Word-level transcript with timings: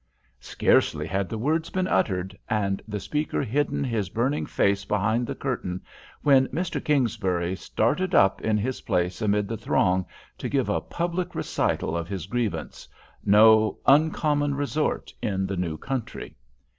Scarcely 0.39 1.05
had 1.05 1.29
the 1.29 1.37
words 1.37 1.69
been 1.69 1.87
uttered, 1.87 2.35
and 2.49 2.81
the 2.87 2.99
speaker 2.99 3.43
hidden 3.43 3.83
his 3.83 4.09
burning 4.09 4.47
face 4.47 4.83
behind 4.83 5.27
the 5.27 5.35
curtain, 5.35 5.79
when 6.23 6.47
Mr. 6.47 6.83
Kingsbury 6.83 7.55
started 7.55 8.15
up 8.15 8.41
in 8.41 8.57
his 8.57 8.81
place 8.81 9.21
amid 9.21 9.47
the 9.47 9.57
throng, 9.57 10.07
to 10.39 10.49
give 10.49 10.69
a 10.69 10.81
public 10.81 11.35
recital 11.35 11.95
of 11.95 12.07
his 12.07 12.25
grievance—no 12.25 13.77
uncommon 13.85 14.55
resort 14.55 15.13
in 15.21 15.45
the 15.45 15.55
new 15.55 15.77
country. 15.77 16.35